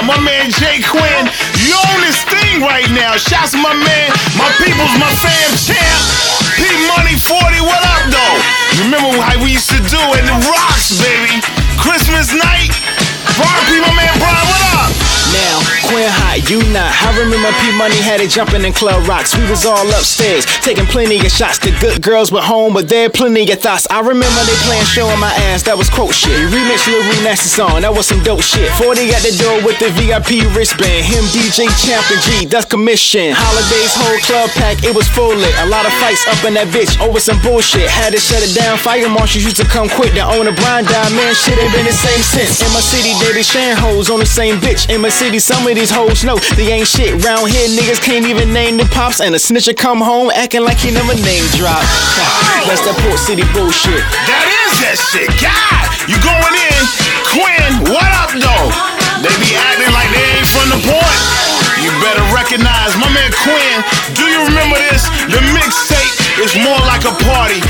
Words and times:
My 0.00 0.16
man 0.18 0.48
Jay 0.50 0.80
Quinn, 0.80 1.24
you 1.60 1.76
own 1.76 2.00
this 2.00 2.24
thing 2.24 2.64
right 2.64 2.88
now. 2.90 3.20
Shouts 3.20 3.52
my 3.52 3.76
man, 3.76 4.08
my 4.40 4.48
people's 4.56 4.96
my 4.96 5.12
fam 5.12 5.50
champ. 5.60 6.00
P 6.56 6.64
Money 6.96 7.20
40, 7.20 7.60
what 7.60 7.84
up 7.84 8.08
though? 8.08 8.36
Remember 8.80 9.20
how 9.20 9.36
we 9.44 9.52
used 9.52 9.68
to 9.68 9.76
do 9.76 10.00
it? 10.16 10.24
The 10.24 10.36
rocks, 10.48 10.96
baby. 10.98 11.44
Christmas 11.76 12.32
night. 12.32 12.89
You 16.38 16.62
not. 16.70 16.94
I 17.02 17.10
remember 17.18 17.50
P 17.58 17.74
Money 17.74 17.98
had 17.98 18.22
it 18.22 18.30
jumping 18.30 18.62
in 18.62 18.72
Club 18.72 19.02
Rocks. 19.10 19.34
We 19.34 19.42
was 19.50 19.66
all 19.66 19.82
upstairs, 19.90 20.46
taking 20.62 20.86
plenty 20.86 21.18
of 21.18 21.26
shots. 21.26 21.58
The 21.58 21.74
good 21.82 22.02
girls 22.02 22.30
were 22.30 22.40
home, 22.40 22.74
but 22.74 22.86
there 22.88 23.10
plenty 23.10 23.50
of 23.50 23.58
thoughts. 23.58 23.90
I 23.90 23.98
remember 23.98 24.40
they 24.46 24.54
playing 24.62 24.86
showing 24.86 25.18
my 25.18 25.34
ass, 25.50 25.66
that 25.66 25.74
was 25.74 25.90
quote 25.90 26.14
shit. 26.14 26.30
Remix 26.54 26.86
Lil 26.86 27.02
Nasty 27.26 27.50
song, 27.50 27.82
that 27.82 27.90
was 27.90 28.06
some 28.06 28.22
dope 28.22 28.46
shit. 28.46 28.70
40 28.78 29.10
at 29.10 29.26
the 29.26 29.34
door 29.42 29.58
with 29.66 29.82
the 29.82 29.90
VIP 29.98 30.46
wristband. 30.54 31.02
Him, 31.02 31.26
DJ 31.34 31.66
Champ, 31.82 32.06
and 32.14 32.22
G, 32.22 32.46
that's 32.46 32.62
commission. 32.64 33.34
Holidays, 33.34 33.90
whole 33.98 34.20
club 34.22 34.54
pack, 34.54 34.86
it 34.86 34.94
was 34.94 35.10
full 35.10 35.34
lit. 35.34 35.50
A 35.62 35.66
lot 35.66 35.82
of 35.82 35.92
fights 35.98 36.22
up 36.30 36.38
in 36.46 36.54
that 36.54 36.70
bitch 36.70 36.94
over 37.02 37.18
some 37.18 37.42
bullshit. 37.42 37.90
Had 37.90 38.14
to 38.14 38.22
shut 38.22 38.46
it 38.46 38.54
down. 38.54 38.78
Fire 38.78 39.10
marshals 39.10 39.42
used 39.42 39.58
to 39.58 39.66
come 39.66 39.90
quick. 39.90 40.14
The 40.14 40.22
owner 40.22 40.54
Brian 40.54 40.86
died, 40.86 41.10
man, 41.10 41.34
shit 41.34 41.58
ain't 41.58 41.74
been 41.74 41.90
the 41.90 41.96
same 41.96 42.22
since. 42.22 42.62
In 42.62 42.70
my 42.70 42.78
city, 42.78 43.18
they 43.18 43.34
be 43.34 43.42
sharing 43.42 43.74
hoes 43.74 44.14
on 44.14 44.22
the 44.22 44.30
same 44.30 44.62
bitch. 44.62 44.86
In 44.86 45.02
my 45.02 45.10
city, 45.10 45.42
some 45.42 45.66
of 45.66 45.74
these 45.74 45.90
hoes 45.90 46.19
know 46.24 46.36
they 46.56 46.72
ain't 46.72 46.88
shit. 46.88 47.16
Round 47.24 47.48
here, 47.48 47.68
niggas 47.68 48.00
can't 48.02 48.26
even 48.26 48.52
name 48.52 48.76
the 48.76 48.84
pops. 48.92 49.20
And 49.20 49.34
a 49.34 49.38
snitcher 49.38 49.76
come 49.76 50.00
home 50.00 50.30
acting 50.34 50.62
like 50.62 50.78
he 50.78 50.90
never 50.90 51.14
name 51.14 51.44
dropped. 51.56 51.86
That's 52.68 52.84
that 52.84 52.96
Port 53.06 53.18
City 53.18 53.44
bullshit. 53.56 54.04
That 54.28 54.44
is 54.44 54.72
that 54.84 54.96
shit. 55.00 55.30
God, 55.40 55.84
you 56.10 56.16
going 56.20 56.56
in. 56.56 56.82
Quinn, 57.30 57.72
what 57.94 58.10
up 58.20 58.32
though? 58.36 58.68
They 59.22 59.32
be 59.40 59.52
acting 59.56 59.92
like 59.92 60.10
they 60.12 60.26
ain't 60.40 60.48
from 60.48 60.68
the 60.72 60.80
point. 60.82 61.20
You 61.80 61.88
better 62.04 62.24
recognize 62.36 62.92
my 63.00 63.08
man 63.12 63.32
Quinn. 63.40 63.76
Do 64.12 64.28
you 64.28 64.44
remember 64.44 64.76
this? 64.90 65.08
The 65.32 65.40
mixtape 65.56 66.44
is 66.44 66.52
more 66.60 66.80
like 66.84 67.04
a 67.08 67.14
party. 67.24 67.60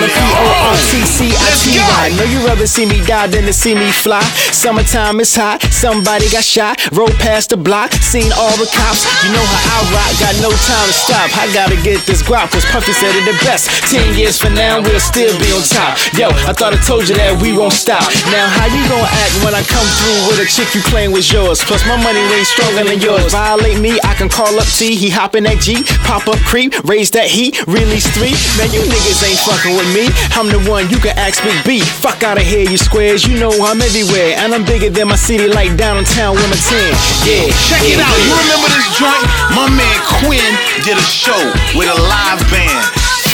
We 0.00 0.08
at 0.08 0.16
the 0.16 0.40
rocks 0.40 0.94
right 0.94 1.12
From 1.12 1.60
the 1.60 1.76
now. 1.76 1.90
P-O-O-T-C-I-T-Y 1.90 2.16
Know 2.16 2.24
you 2.24 2.40
rather 2.46 2.66
see 2.66 2.86
me 2.86 3.04
die 3.04 3.26
than 3.28 3.44
to 3.44 3.52
see 3.52 3.74
me 3.74 3.90
fly. 3.92 4.22
Summertime 4.50 5.20
is 5.20 5.34
hot, 5.36 5.62
somebody 5.68 6.28
got 6.30 6.44
shot. 6.44 6.80
Rode 6.92 7.14
past 7.20 7.50
the 7.50 7.56
block, 7.56 7.92
seen 8.00 8.32
all 8.36 8.56
the 8.56 8.68
cops. 8.72 9.04
You 9.24 9.32
know 9.32 9.44
how 9.44 9.80
I 9.80 9.92
rock, 9.92 10.12
got 10.20 10.34
no 10.40 10.50
time 10.64 10.88
to 10.88 10.96
stop. 10.96 11.28
I 11.36 11.52
gotta 11.52 11.76
get 11.80 12.04
this 12.06 12.22
guap, 12.22 12.52
cause 12.52 12.64
Puffy 12.72 12.92
said 12.92 13.12
it 13.16 13.24
the 13.28 13.36
best. 13.44 13.68
Ten 13.92 14.16
years 14.16 14.40
from 14.40 14.54
now, 14.54 14.80
we'll 14.80 15.00
still 15.00 15.32
be 15.40 15.52
on 15.52 15.62
top. 15.68 15.96
Yo, 16.16 16.28
I 16.48 16.52
thought 16.56 16.72
I 16.72 16.80
told 16.84 17.08
you 17.08 17.16
that 17.16 17.36
we 17.40 17.52
won't 17.52 17.76
stop. 17.76 18.04
Now 18.32 18.48
how 18.48 18.66
you 18.72 18.82
gonna 18.88 19.04
act 19.04 19.34
when 19.44 19.52
I 19.52 19.62
come 19.64 19.86
through 20.00 20.32
with 20.32 20.44
a 20.44 20.48
chick 20.48 20.72
you 20.74 20.82
claim 20.88 21.12
was 21.12 21.28
yours? 21.30 21.60
Plus 21.64 21.84
my 21.84 21.96
money 22.00 22.20
way 22.32 22.44
stronger 22.44 22.84
than 22.84 23.00
yours. 23.00 23.32
Violate 23.32 23.80
me, 23.80 24.00
I 24.04 24.14
can 24.14 24.28
call 24.28 24.56
up 24.56 24.66
T. 24.66 24.96
He 24.96 25.10
hop 25.10 25.36
in 25.36 25.44
that 25.44 25.60
G, 25.60 25.84
pop 26.04 26.28
up 26.28 26.40
creep 26.48 26.72
Raise 26.84 27.10
that 27.12 27.26
heat, 27.26 27.58
release 27.66 28.06
three. 28.14 28.34
Man, 28.56 28.70
you 28.72 28.80
niggas 28.86 29.20
ain't 29.26 29.40
fucking 29.42 29.74
with 29.74 29.88
me 29.89 29.89
I'm 29.90 30.46
the 30.46 30.62
one 30.70 30.86
you 30.86 31.02
can 31.02 31.18
ask 31.18 31.42
Big 31.42 31.58
B 31.66 31.82
Fuck 31.82 32.22
out 32.22 32.38
of 32.38 32.46
here, 32.46 32.62
you 32.62 32.78
squares 32.78 33.26
You 33.26 33.42
know 33.42 33.50
I'm 33.50 33.82
everywhere 33.82 34.38
And 34.38 34.54
I'm 34.54 34.62
bigger 34.62 34.86
than 34.86 35.10
my 35.10 35.18
city 35.18 35.50
like 35.50 35.74
downtown 35.74 36.38
with 36.38 36.46
my 36.46 36.54
10 36.54 36.78
Yeah, 37.26 37.50
Check 37.66 37.82
it 37.82 37.98
yeah, 37.98 38.06
out. 38.06 38.14
You 38.22 38.30
remember 38.38 38.70
this 38.70 38.86
joint? 38.94 39.26
My 39.50 39.66
man 39.66 39.98
Quinn 40.22 40.52
did 40.86 40.94
a 40.94 41.02
show 41.02 41.42
with 41.74 41.90
a 41.90 41.98
live 42.06 42.38
band. 42.54 42.86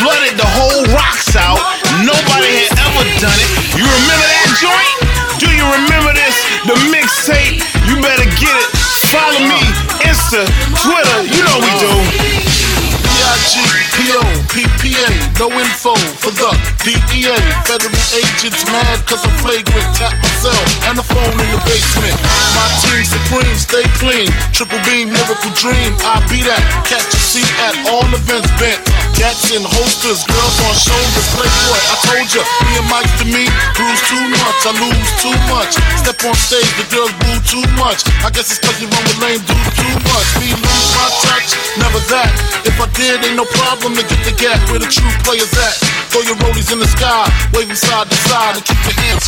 Flooded 0.00 0.40
the 0.40 0.48
whole 0.56 0.88
rocks 0.96 1.36
out. 1.36 1.60
Nobody 2.00 2.64
had 2.64 2.72
ever 2.80 3.04
done 3.20 3.36
it. 3.36 3.50
You 3.76 3.84
remember 3.84 4.24
that 4.24 4.48
joint? 4.56 4.96
Do 5.36 5.52
you 5.52 5.68
remember 5.68 6.16
this? 6.16 6.36
The 6.64 6.76
mixtape. 6.88 7.60
You 7.92 8.00
better 8.00 8.24
get 8.40 8.56
it. 8.56 8.68
Follow 9.12 9.44
me. 9.44 9.60
Insta, 10.00 10.48
Twitter. 10.80 11.18
You 11.28 11.44
know 11.44 11.60
we 11.60 11.72
do. 11.76 11.92
P-I-G-P-O, 14.08 14.24
PPA, 14.48 15.08
no 15.36 15.52
info 15.52 15.92
for 16.16 16.32
the 16.32 16.48
DEA. 16.80 17.36
Federal 17.68 17.92
agents 18.16 18.64
mad 18.72 19.04
cause 19.04 19.20
I'm 19.20 19.36
flagrant. 19.44 19.84
Tap 20.00 20.16
myself 20.24 20.64
and 20.88 20.96
the 20.96 21.04
phone 21.04 21.36
in 21.36 21.48
the 21.52 21.60
basement. 21.68 22.16
My 22.56 22.64
team 22.80 23.04
supreme, 23.04 23.56
stay 23.60 23.84
clean. 24.00 24.32
Triple 24.56 24.80
beam, 24.88 25.12
miracle 25.12 25.52
dream. 25.60 25.92
I 26.00 26.24
be 26.32 26.40
that. 26.48 26.64
Catch 26.88 27.04
a 27.04 27.20
seat 27.20 27.52
at 27.68 27.76
all 27.92 28.08
events 28.08 28.48
bent. 28.56 28.80
Gats 29.12 29.52
in 29.52 29.60
holsters, 29.60 30.24
girls 30.24 30.56
on 30.64 30.72
shoulders. 30.72 31.28
Playboy, 31.36 31.80
I 31.92 31.96
told 32.08 32.28
ya, 32.32 32.42
me 32.64 32.72
and 32.80 32.88
Mike 32.88 33.12
to 33.20 33.26
me, 33.28 33.44
bruise 33.76 34.02
too 34.08 34.24
much, 34.30 34.58
I 34.62 34.72
lose 34.78 35.12
too 35.20 35.36
much. 35.50 35.74
Step 36.00 36.22
on 36.22 36.38
stage, 36.38 36.70
the 36.80 36.86
girls 36.88 37.12
boo 37.20 37.36
too 37.44 37.66
much. 37.76 38.06
I 38.24 38.30
guess 38.30 38.48
it's 38.48 38.62
cause 38.62 38.78
you 38.80 38.88
run 38.88 39.02
with 39.04 39.18
lame 39.20 39.42
dudes 39.42 39.74
too 39.74 39.87
never 41.80 41.98
that. 42.12 42.30
If 42.68 42.76
I 42.76 42.86
did, 42.94 43.24
ain't 43.24 43.38
no 43.40 43.48
problem 43.56 43.96
to 43.96 44.04
get 44.04 44.20
the 44.22 44.34
gap 44.36 44.60
where 44.68 44.78
the 44.78 44.90
true 44.90 45.08
players 45.24 45.50
at. 45.56 45.74
Throw 46.12 46.22
your 46.22 46.36
rollies 46.44 46.70
in 46.72 46.78
the 46.78 46.88
sky, 46.88 47.24
waving 47.56 47.76
side 47.78 48.10
to 48.10 48.18
side, 48.28 48.56
and 48.56 48.64
keep 48.64 48.78
your 48.84 48.96
hands 48.96 49.08